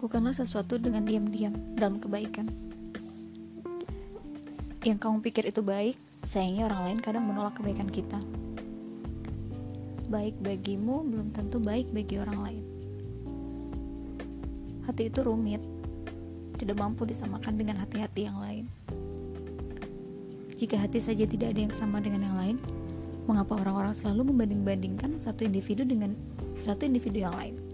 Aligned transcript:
Lakukanlah 0.00 0.32
sesuatu 0.32 0.80
dengan 0.80 1.04
diam-diam 1.04 1.52
dalam 1.76 2.00
kebaikan. 2.00 2.48
Yang 4.80 4.96
kamu 4.96 5.20
pikir 5.20 5.44
itu 5.44 5.60
baik, 5.60 5.92
sayangnya 6.24 6.72
orang 6.72 6.88
lain 6.88 6.98
kadang 7.04 7.28
menolak 7.28 7.60
kebaikan 7.60 7.84
kita. 7.84 8.16
Baik 10.08 10.40
bagimu 10.40 11.04
belum 11.04 11.36
tentu 11.36 11.60
baik 11.60 11.92
bagi 11.92 12.16
orang 12.16 12.38
lain. 12.40 12.64
Hati 14.88 15.12
itu 15.12 15.20
rumit, 15.20 15.60
tidak 16.56 16.80
mampu 16.80 17.04
disamakan 17.04 17.60
dengan 17.60 17.84
hati-hati 17.84 18.24
yang 18.24 18.40
lain. 18.40 18.72
Jika 20.56 20.80
hati 20.80 20.96
saja 20.96 21.28
tidak 21.28 21.52
ada 21.52 21.60
yang 21.68 21.76
sama 21.76 22.00
dengan 22.00 22.24
yang 22.24 22.36
lain, 22.40 22.56
mengapa 23.28 23.52
orang-orang 23.52 23.92
selalu 23.92 24.32
membanding-bandingkan 24.32 25.20
satu 25.20 25.44
individu 25.44 25.84
dengan 25.84 26.16
satu 26.56 26.88
individu 26.88 27.20
yang 27.20 27.36
lain? 27.36 27.69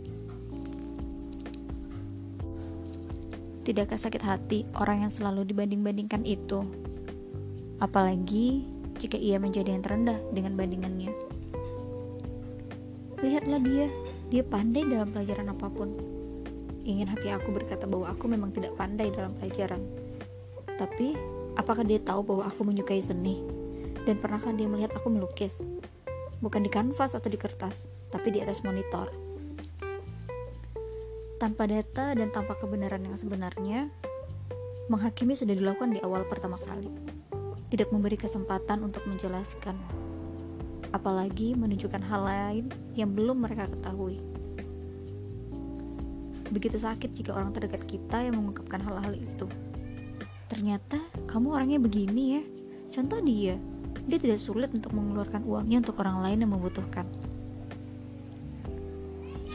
Tidakkah 3.66 3.98
sakit 3.98 4.22
hati 4.22 4.62
orang 4.78 5.02
yang 5.02 5.10
selalu 5.10 5.42
dibanding-bandingkan 5.50 6.22
itu? 6.22 6.62
Apalagi 7.82 8.62
jika 9.02 9.18
ia 9.18 9.42
menjadi 9.42 9.74
yang 9.74 9.82
terendah 9.82 10.14
dengan 10.30 10.54
bandingannya. 10.54 11.10
Lihatlah 13.26 13.58
dia, 13.66 13.90
dia 14.30 14.46
pandai 14.46 14.86
dalam 14.86 15.10
pelajaran 15.10 15.50
apa 15.50 15.66
pun. 15.66 15.98
Ingin 16.86 17.10
hati 17.10 17.34
aku 17.34 17.50
berkata 17.50 17.90
bahwa 17.90 18.06
aku 18.06 18.30
memang 18.30 18.54
tidak 18.54 18.78
pandai 18.78 19.10
dalam 19.10 19.34
pelajaran. 19.34 19.82
Tapi, 20.78 21.18
apakah 21.58 21.82
dia 21.82 21.98
tahu 21.98 22.22
bahwa 22.22 22.46
aku 22.46 22.62
menyukai 22.62 23.02
seni? 23.02 23.42
Dan 24.06 24.22
pernahkah 24.22 24.54
dia 24.54 24.70
melihat 24.70 24.94
aku 24.94 25.10
melukis? 25.10 25.66
Bukan 26.38 26.62
di 26.62 26.70
kanvas 26.70 27.18
atau 27.18 27.26
di 27.26 27.34
kertas, 27.34 27.90
tapi 28.14 28.30
di 28.30 28.38
atas 28.38 28.62
monitor 28.62 29.26
tanpa 31.37 31.68
data 31.68 32.16
dan 32.16 32.32
tanpa 32.32 32.56
kebenaran 32.56 33.04
yang 33.04 33.16
sebenarnya, 33.16 33.92
menghakimi 34.88 35.37
sudah 35.37 35.52
dilakukan 35.52 35.92
di 35.92 36.01
awal 36.01 36.24
pertama 36.24 36.56
kali. 36.56 36.88
Tidak 37.68 37.92
memberi 37.92 38.16
kesempatan 38.16 38.80
untuk 38.80 39.04
menjelaskan, 39.04 39.76
apalagi 40.96 41.52
menunjukkan 41.52 42.02
hal 42.09 42.23
lain 42.24 42.64
yang 42.96 43.12
belum 43.12 43.45
mereka 43.45 43.68
ketahui. 43.68 44.23
Begitu 46.48 46.79
sakit 46.79 47.10
jika 47.12 47.34
orang 47.34 47.52
terdekat 47.52 47.84
kita 47.84 48.23
yang 48.23 48.38
mengungkapkan 48.38 48.80
hal-hal 48.80 49.12
itu. 49.18 49.46
Ternyata 50.46 51.02
kamu 51.26 51.46
orangnya 51.52 51.79
begini 51.82 52.24
ya. 52.38 52.42
Contoh 52.95 53.18
dia, 53.18 53.59
dia 54.07 54.18
tidak 54.23 54.38
sulit 54.38 54.70
untuk 54.70 54.95
mengeluarkan 54.95 55.42
uangnya 55.42 55.82
untuk 55.82 55.98
orang 56.01 56.23
lain 56.23 56.46
yang 56.46 56.52
membutuhkan. 56.54 57.04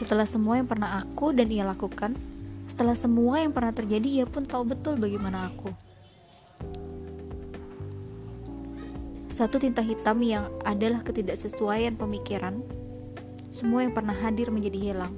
Setelah 0.02 0.26
semua 0.26 0.58
yang 0.58 0.66
pernah 0.66 0.98
aku 0.98 1.30
dan 1.30 1.46
ia 1.46 1.62
lakukan, 1.62 2.18
setelah 2.66 2.98
semua 2.98 3.38
yang 3.38 3.54
pernah 3.54 3.70
terjadi, 3.70 4.02
ia 4.02 4.26
pun 4.26 4.42
tahu 4.42 4.74
betul 4.74 4.98
bagaimana 4.98 5.46
aku. 5.46 5.70
Satu 9.30 9.62
tinta 9.62 9.78
hitam 9.78 10.18
yang 10.26 10.50
adalah 10.66 11.06
ketidaksesuaian 11.06 11.94
pemikiran, 11.94 12.66
semua 13.54 13.86
yang 13.86 13.94
pernah 13.94 14.10
hadir 14.10 14.50
menjadi 14.50 14.90
hilang. 14.90 15.14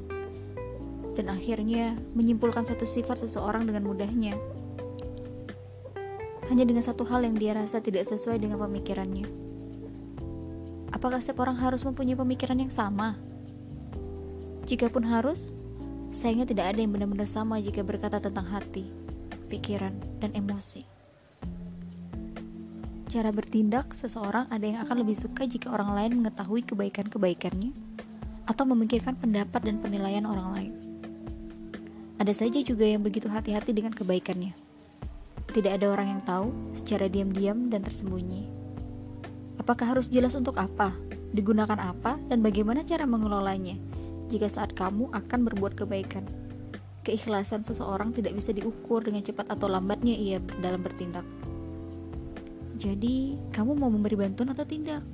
Dan 1.17 1.33
akhirnya 1.33 1.97
menyimpulkan 2.13 2.69
satu 2.69 2.85
sifat 2.85 3.25
seseorang 3.25 3.65
dengan 3.65 3.89
mudahnya. 3.89 4.37
Hanya 6.53 6.69
dengan 6.69 6.85
satu 6.85 7.09
hal 7.09 7.25
yang 7.25 7.41
dia 7.41 7.57
rasa 7.57 7.81
tidak 7.81 8.05
sesuai 8.05 8.37
dengan 8.37 8.61
pemikirannya. 8.61 9.25
Apakah 10.93 11.25
setiap 11.25 11.41
orang 11.41 11.57
harus 11.57 11.81
mempunyai 11.89 12.21
pemikiran 12.21 12.61
yang 12.61 12.69
sama? 12.69 13.17
Jikapun 14.65 15.05
harus, 15.05 15.53
sayangnya 16.09 16.49
tidak 16.49 16.73
ada 16.73 16.81
yang 16.81 16.97
benar-benar 16.97 17.29
sama 17.29 17.61
jika 17.61 17.85
berkata 17.85 18.17
tentang 18.17 18.49
hati, 18.49 18.89
pikiran, 19.53 19.93
dan 20.25 20.33
emosi. 20.33 20.89
Cara 23.13 23.29
bertindak 23.29 23.93
seseorang 23.93 24.49
ada 24.49 24.65
yang 24.65 24.81
akan 24.81 25.05
lebih 25.05 25.21
suka 25.21 25.45
jika 25.45 25.69
orang 25.69 25.93
lain 25.93 26.25
mengetahui 26.25 26.65
kebaikan-kebaikannya 26.65 27.77
atau 28.49 28.65
memikirkan 28.65 29.21
pendapat 29.21 29.69
dan 29.69 29.85
penilaian 29.85 30.25
orang 30.25 30.49
lain. 30.57 30.73
Ada 32.17 32.33
saja 32.33 32.65
juga 32.65 32.89
yang 32.89 33.05
begitu 33.05 33.29
hati-hati 33.29 33.77
dengan 33.77 33.93
kebaikannya. 33.93 34.57
Tidak 35.53 35.73
ada 35.77 35.93
orang 35.93 36.09
yang 36.09 36.23
tahu 36.25 36.51
secara 36.73 37.05
diam-diam 37.13 37.69
dan 37.69 37.85
tersembunyi. 37.85 38.49
Apakah 39.61 39.93
harus 39.93 40.09
jelas 40.09 40.33
untuk 40.33 40.57
apa, 40.57 40.89
digunakan 41.37 41.77
apa, 41.77 42.17
dan 42.33 42.41
bagaimana 42.41 42.81
cara 42.81 43.05
mengelolanya? 43.05 43.77
Jika 44.29 44.49
saat 44.49 44.73
kamu 44.73 45.13
akan 45.13 45.41
berbuat 45.51 45.77
kebaikan. 45.77 46.25
Keikhlasan 47.05 47.69
seseorang 47.69 48.17
tidak 48.17 48.33
bisa 48.33 48.57
diukur 48.57 49.05
dengan 49.05 49.21
cepat 49.21 49.53
atau 49.53 49.69
lambatnya 49.69 50.17
ia 50.17 50.41
dalam 50.65 50.81
bertindak. 50.81 51.25
Jadi, 52.81 53.37
kamu 53.53 53.77
mau 53.77 53.93
memberi 53.93 54.17
bantuan 54.17 54.51
atau 54.51 54.65
tidak? 54.65 55.05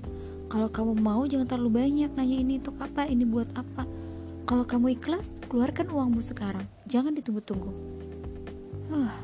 Kalau 0.51 0.67
kamu 0.71 0.99
mau, 0.99 1.23
jangan 1.27 1.47
terlalu 1.47 1.83
banyak 1.83 2.11
nanya 2.15 2.37
ini 2.43 2.59
untuk 2.59 2.79
apa, 2.83 3.07
ini 3.07 3.23
buat 3.23 3.47
apa. 3.55 3.87
Kalau 4.51 4.67
kamu 4.67 4.99
ikhlas, 4.99 5.39
keluarkan 5.47 5.91
uangmu 5.95 6.19
sekarang. 6.19 6.67
Jangan 6.91 7.15
ditunggu-tunggu. 7.15 7.71
Huh. 8.91 9.15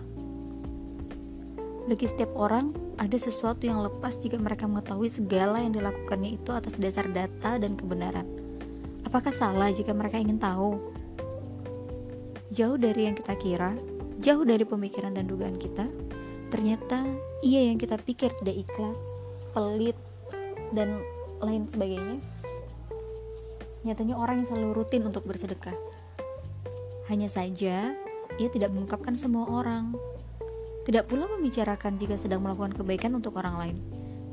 Bagi 1.87 2.07
setiap 2.07 2.31
orang, 2.35 2.71
ada 2.99 3.19
sesuatu 3.19 3.67
yang 3.67 3.83
lepas 3.83 4.19
jika 4.23 4.39
mereka 4.39 4.71
mengetahui 4.71 5.11
segala 5.11 5.63
yang 5.63 5.75
dilakukannya 5.75 6.39
itu 6.39 6.51
atas 6.55 6.79
dasar 6.79 7.11
data 7.11 7.59
dan 7.59 7.75
kebenaran. 7.75 8.46
Apakah 9.17 9.33
salah 9.33 9.73
jika 9.73 9.97
mereka 9.97 10.21
ingin 10.21 10.37
tahu? 10.37 10.77
Jauh 12.53 12.77
dari 12.77 13.09
yang 13.09 13.17
kita 13.17 13.33
kira, 13.41 13.73
jauh 14.21 14.45
dari 14.45 14.61
pemikiran 14.69 15.17
dan 15.17 15.25
dugaan 15.25 15.57
kita, 15.57 15.89
ternyata 16.53 17.01
ia 17.41 17.65
yang 17.65 17.81
kita 17.81 17.97
pikir 17.97 18.29
tidak 18.45 18.69
ikhlas, 18.69 19.01
pelit, 19.57 19.97
dan 20.77 21.01
lain 21.41 21.65
sebagainya. 21.65 22.21
Nyatanya 23.89 24.21
orang 24.21 24.45
yang 24.45 24.53
selalu 24.53 24.85
rutin 24.85 25.09
untuk 25.09 25.25
bersedekah. 25.25 25.73
Hanya 27.09 27.33
saja, 27.33 27.97
ia 28.37 28.49
tidak 28.53 28.69
mengungkapkan 28.69 29.17
semua 29.17 29.49
orang. 29.49 29.97
Tidak 30.85 31.09
pula 31.09 31.25
membicarakan 31.25 31.97
jika 31.97 32.21
sedang 32.21 32.45
melakukan 32.45 32.77
kebaikan 32.77 33.17
untuk 33.17 33.41
orang 33.41 33.57
lain. 33.57 33.77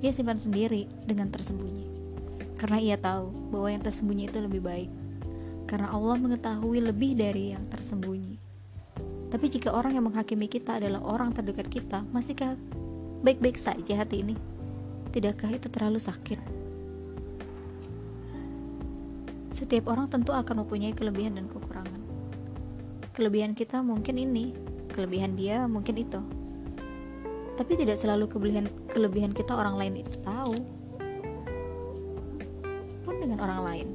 Ia 0.03 0.11
simpan 0.11 0.35
sendiri 0.35 0.91
dengan 1.07 1.31
tersembunyi 1.31 1.92
karena 2.63 2.79
ia 2.79 2.95
tahu 2.95 3.27
bahwa 3.51 3.75
yang 3.75 3.83
tersembunyi 3.83 4.31
itu 4.31 4.39
lebih 4.39 4.63
baik. 4.63 4.87
Karena 5.67 5.91
Allah 5.91 6.15
mengetahui 6.15 6.79
lebih 6.79 7.11
dari 7.19 7.51
yang 7.51 7.67
tersembunyi. 7.67 8.39
Tapi 9.27 9.45
jika 9.51 9.75
orang 9.75 9.99
yang 9.99 10.07
menghakimi 10.07 10.47
kita 10.47 10.79
adalah 10.79 11.03
orang 11.03 11.35
terdekat 11.35 11.67
kita, 11.67 12.07
masihkah 12.15 12.55
baik-baik 13.19 13.59
saja 13.59 13.99
hati 13.99 14.23
ini? 14.23 14.39
Tidakkah 15.11 15.51
itu 15.51 15.67
terlalu 15.67 15.99
sakit? 15.99 16.39
Setiap 19.51 19.91
orang 19.91 20.07
tentu 20.07 20.31
akan 20.31 20.63
mempunyai 20.63 20.95
kelebihan 20.95 21.35
dan 21.35 21.51
kekurangan. 21.51 21.99
Kelebihan 23.11 23.59
kita 23.59 23.83
mungkin 23.83 24.15
ini, 24.15 24.55
kelebihan 24.95 25.35
dia 25.35 25.67
mungkin 25.67 25.99
itu. 25.99 26.23
Tapi 27.59 27.75
tidak 27.75 27.99
selalu 27.99 28.31
kelebihan 28.31 28.71
kelebihan 28.87 29.35
kita 29.35 29.51
orang 29.51 29.75
lain 29.75 29.99
itu 29.99 30.15
tahu 30.23 30.82
dengan 33.33 33.49
orang 33.49 33.61
lain. 33.65 33.87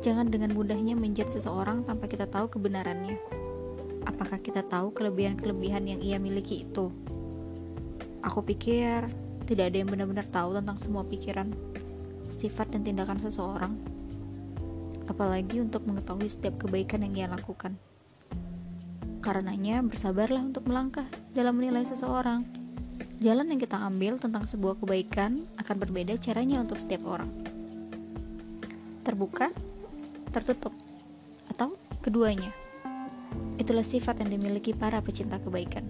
Jangan 0.00 0.32
dengan 0.32 0.56
mudahnya 0.56 0.96
menjudge 0.96 1.36
seseorang 1.36 1.84
tanpa 1.84 2.08
kita 2.08 2.24
tahu 2.24 2.48
kebenarannya. 2.48 3.20
Apakah 4.08 4.40
kita 4.40 4.64
tahu 4.64 4.96
kelebihan-kelebihan 4.96 5.84
yang 5.84 6.00
ia 6.00 6.16
miliki 6.16 6.64
itu? 6.64 6.88
Aku 8.24 8.40
pikir 8.40 9.04
tidak 9.44 9.68
ada 9.68 9.76
yang 9.84 9.92
benar-benar 9.92 10.24
tahu 10.32 10.56
tentang 10.56 10.80
semua 10.80 11.04
pikiran, 11.04 11.52
sifat, 12.24 12.72
dan 12.72 12.88
tindakan 12.88 13.20
seseorang. 13.20 13.76
Apalagi 15.12 15.60
untuk 15.60 15.84
mengetahui 15.84 16.32
setiap 16.32 16.56
kebaikan 16.56 17.04
yang 17.04 17.12
ia 17.12 17.28
lakukan. 17.28 17.76
Karenanya, 19.20 19.84
bersabarlah 19.84 20.40
untuk 20.40 20.64
melangkah 20.64 21.04
dalam 21.36 21.52
menilai 21.60 21.84
seseorang 21.84 22.48
Jalan 23.18 23.50
yang 23.50 23.58
kita 23.58 23.74
ambil 23.82 24.14
tentang 24.14 24.46
sebuah 24.46 24.78
kebaikan 24.78 25.42
akan 25.58 25.76
berbeda 25.82 26.14
caranya 26.22 26.62
untuk 26.62 26.78
setiap 26.78 27.02
orang. 27.02 27.57
Terbuka, 29.02 29.50
tertutup, 30.30 30.74
atau 31.50 31.74
keduanya. 32.00 32.54
Itulah 33.58 33.84
sifat 33.84 34.22
yang 34.22 34.38
dimiliki 34.38 34.72
para 34.72 35.02
pecinta 35.02 35.36
kebaikan. 35.42 35.84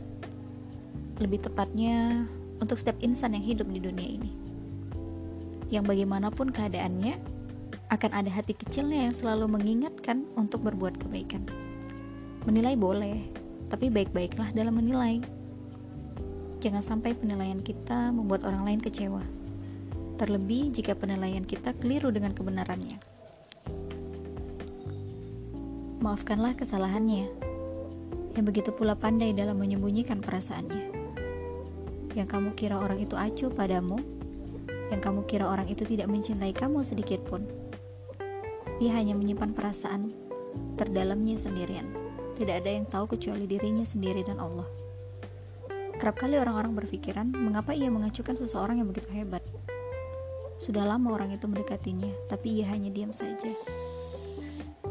Lebih 1.19 1.47
tepatnya, 1.49 2.27
untuk 2.59 2.79
setiap 2.81 2.99
insan 3.05 3.39
yang 3.39 3.45
hidup 3.45 3.69
di 3.71 3.79
dunia 3.79 4.09
ini. 4.09 4.31
Yang 5.69 5.85
bagaimanapun 5.95 6.51
keadaannya, 6.51 7.19
akan 7.89 8.11
ada 8.13 8.31
hati 8.33 8.53
kecilnya 8.53 9.09
yang 9.09 9.15
selalu 9.15 9.49
mengingatkan 9.49 10.29
untuk 10.37 10.65
berbuat 10.65 11.01
kebaikan. 11.01 11.45
Menilai 12.45 12.77
boleh, 12.77 13.25
tapi 13.69 13.93
baik-baiklah 13.93 14.53
dalam 14.53 14.81
menilai 14.81 15.21
Jangan 16.59 16.83
sampai 16.83 17.15
penilaian 17.15 17.63
kita 17.63 18.11
membuat 18.11 18.43
orang 18.43 18.67
lain 18.67 18.81
kecewa. 18.83 19.23
Terlebih 20.19 20.75
jika 20.75 20.99
penilaian 20.99 21.47
kita 21.47 21.71
keliru 21.79 22.11
dengan 22.11 22.35
kebenarannya. 22.35 22.99
Maafkanlah 26.03 26.59
kesalahannya, 26.59 27.31
yang 28.35 28.45
begitu 28.47 28.75
pula 28.75 28.99
pandai 28.99 29.31
dalam 29.31 29.55
menyembunyikan 29.63 30.19
perasaannya. 30.19 30.91
Yang 32.19 32.29
kamu 32.35 32.51
kira 32.59 32.83
orang 32.83 32.99
itu 32.99 33.15
acuh 33.15 33.51
padamu, 33.55 34.03
yang 34.91 34.99
kamu 34.99 35.23
kira 35.31 35.47
orang 35.47 35.71
itu 35.71 35.87
tidak 35.87 36.11
mencintai 36.11 36.51
kamu 36.51 36.83
sedikit 36.83 37.23
pun. 37.23 37.47
Ia 38.83 38.99
hanya 38.99 39.15
menyimpan 39.15 39.55
perasaan 39.55 40.11
terdalamnya 40.75 41.39
sendirian. 41.39 41.95
Tidak 42.39 42.55
ada 42.59 42.71
yang 42.71 42.87
tahu 42.87 43.15
kecuali 43.15 43.47
dirinya 43.47 43.87
sendiri 43.87 44.23
dan 44.27 44.39
Allah. 44.43 44.67
Kerap 45.99 46.15
kali 46.15 46.39
orang-orang 46.39 46.75
berpikiran, 46.79 47.35
mengapa 47.35 47.75
ia 47.75 47.91
mengacukan 47.91 48.39
seseorang 48.39 48.79
yang 48.79 48.87
begitu 48.91 49.11
hebat. 49.11 49.43
Sudah 50.69 50.85
lama 50.85 51.17
orang 51.17 51.33
itu 51.33 51.49
mendekatinya, 51.49 52.13
tapi 52.29 52.61
ia 52.61 52.69
hanya 52.69 52.93
diam 52.93 53.09
saja. 53.09 53.49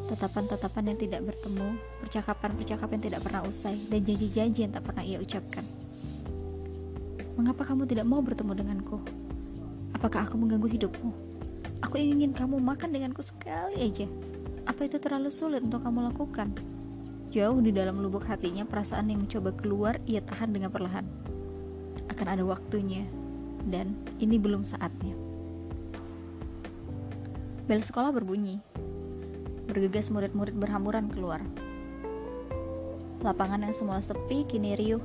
Tatapan-tatapan 0.10 0.90
yang 0.90 0.98
tidak 0.98 1.22
bertemu, 1.30 1.78
percakapan-percakapan 2.02 2.98
yang 2.98 3.06
tidak 3.14 3.22
pernah 3.22 3.46
usai, 3.46 3.78
dan 3.86 4.02
janji-janji 4.02 4.66
yang 4.66 4.74
tak 4.74 4.90
pernah 4.90 5.06
ia 5.06 5.22
ucapkan. 5.22 5.62
Mengapa 7.38 7.62
kamu 7.62 7.86
tidak 7.86 8.10
mau 8.10 8.26
bertemu 8.26 8.58
denganku? 8.58 8.98
Apakah 9.94 10.26
aku 10.26 10.42
mengganggu 10.42 10.66
hidupmu? 10.66 11.12
Aku 11.86 12.02
ingin 12.02 12.34
kamu 12.34 12.58
makan 12.58 12.90
denganku 12.90 13.22
sekali 13.22 13.78
aja. 13.78 14.10
Apa 14.66 14.90
itu 14.90 14.98
terlalu 14.98 15.30
sulit 15.30 15.62
untuk 15.62 15.86
kamu 15.86 16.10
lakukan? 16.10 16.58
Jauh 17.30 17.62
di 17.62 17.70
dalam 17.70 18.02
lubuk 18.02 18.26
hatinya 18.26 18.66
perasaan 18.66 19.14
yang 19.14 19.30
mencoba 19.30 19.54
keluar 19.54 20.02
ia 20.10 20.26
tahan 20.26 20.58
dengan 20.58 20.74
perlahan. 20.74 21.06
Akan 22.10 22.34
ada 22.34 22.42
waktunya, 22.42 23.06
dan 23.70 23.94
ini 24.18 24.42
belum 24.42 24.66
saatnya. 24.66 25.27
Bel 27.68 27.84
sekolah 27.84 28.16
berbunyi. 28.16 28.64
Bergegas 29.68 30.08
murid-murid 30.08 30.56
berhamburan 30.56 31.12
keluar. 31.12 31.44
Lapangan 33.20 33.68
yang 33.68 33.76
semula 33.76 34.00
sepi 34.00 34.48
kini 34.48 34.80
riuh. 34.80 35.04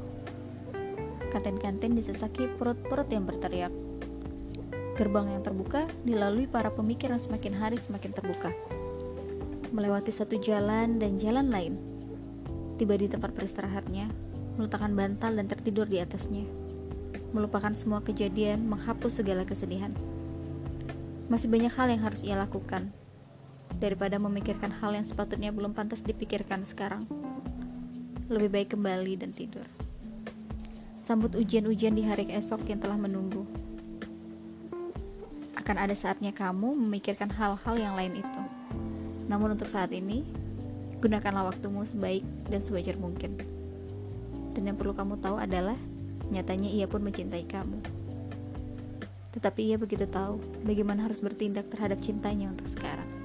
Kantin-kantin 1.34 1.98
disesaki 1.98 2.46
perut-perut 2.62 3.10
yang 3.10 3.26
berteriak. 3.26 3.74
Gerbang 4.94 5.34
yang 5.34 5.42
terbuka 5.42 5.90
dilalui 6.06 6.46
para 6.46 6.70
pemikir 6.70 7.10
yang 7.10 7.18
semakin 7.18 7.58
hari 7.58 7.82
semakin 7.82 8.14
terbuka. 8.14 8.54
Melewati 9.74 10.14
satu 10.14 10.38
jalan 10.38 11.02
dan 11.02 11.18
jalan 11.18 11.50
lain, 11.50 11.74
Tiba 12.82 12.98
di 12.98 13.06
tempat 13.06 13.30
beristirahatnya, 13.36 14.10
meletakkan 14.58 14.94
bantal 14.94 15.38
dan 15.38 15.46
tertidur 15.46 15.86
di 15.86 16.02
atasnya. 16.02 16.46
Melupakan 17.30 17.74
semua 17.78 18.02
kejadian, 18.02 18.66
menghapus 18.66 19.22
segala 19.22 19.46
kesedihan. 19.46 19.90
Masih 21.32 21.48
banyak 21.48 21.72
hal 21.72 21.88
yang 21.88 22.04
harus 22.04 22.20
ia 22.20 22.36
lakukan. 22.36 22.92
Daripada 23.80 24.20
memikirkan 24.20 24.68
hal 24.68 24.92
yang 24.92 25.08
sepatutnya 25.08 25.48
belum 25.48 25.72
pantas 25.72 26.04
dipikirkan 26.04 26.68
sekarang. 26.68 27.08
Lebih 28.28 28.52
baik 28.52 28.68
kembali 28.76 29.16
dan 29.16 29.32
tidur. 29.32 29.64
Sambut 31.08 31.32
ujian-ujian 31.32 31.96
di 31.96 32.04
hari 32.04 32.28
esok 32.28 32.68
yang 32.68 32.84
telah 32.84 33.00
menunggu. 33.00 33.48
Akan 35.56 35.80
ada 35.80 35.96
saatnya 35.96 36.36
kamu 36.36 36.76
memikirkan 36.76 37.32
hal-hal 37.32 37.74
yang 37.80 37.96
lain 37.96 38.20
itu. 38.20 38.42
Namun 39.24 39.56
untuk 39.56 39.72
saat 39.72 39.88
ini, 39.96 40.20
Gunakanlah 41.02 41.50
waktumu 41.50 41.82
sebaik 41.82 42.22
dan 42.46 42.62
sewajar 42.62 42.94
mungkin. 42.94 43.34
Dan 44.54 44.70
yang 44.70 44.78
perlu 44.78 44.94
kamu 44.94 45.18
tahu 45.18 45.34
adalah, 45.34 45.74
nyatanya 46.30 46.70
ia 46.70 46.86
pun 46.86 47.02
mencintai 47.02 47.42
kamu. 47.42 48.01
Tetapi 49.32 49.72
ia 49.72 49.76
begitu 49.80 50.04
tahu 50.04 50.38
bagaimana 50.64 51.08
harus 51.08 51.24
bertindak 51.24 51.72
terhadap 51.72 51.98
cintanya 52.04 52.52
untuk 52.52 52.68
sekarang. 52.68 53.21